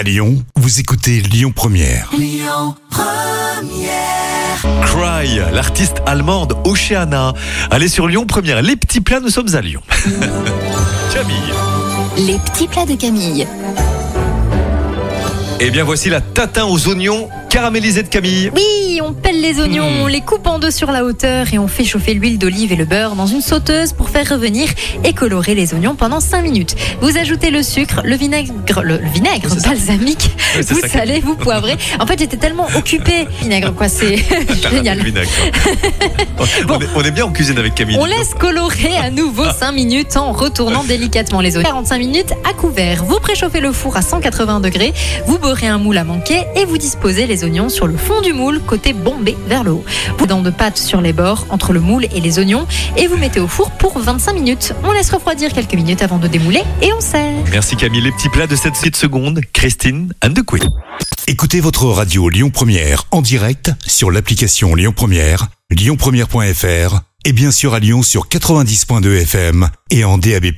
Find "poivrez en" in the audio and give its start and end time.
31.36-32.06